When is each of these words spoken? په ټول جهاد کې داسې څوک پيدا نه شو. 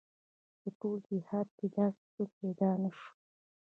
په 0.59 0.67
ټول 0.79 0.97
جهاد 1.09 1.47
کې 1.57 1.67
داسې 1.77 2.03
څوک 2.13 2.29
پيدا 2.41 2.69
نه 2.83 2.89
شو. 2.97 3.09